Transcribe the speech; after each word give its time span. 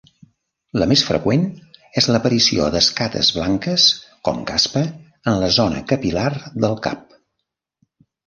La 0.83 0.85
més 0.91 1.01
freqüent 1.07 1.43
és 2.01 2.07
l'aparició 2.13 2.69
d'escates 2.75 3.29
blanques, 3.35 3.85
com 4.29 4.41
caspa, 4.53 4.83
en 5.33 5.37
la 5.45 5.51
zona 5.59 5.83
capil·lar 5.93 6.27
del 6.65 6.75
cap. 6.87 7.17